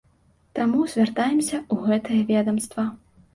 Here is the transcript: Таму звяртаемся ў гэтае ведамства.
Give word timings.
Таму 0.59 0.79
звяртаемся 0.93 1.57
ў 1.73 1.93
гэтае 1.93 2.19
ведамства. 2.31 2.87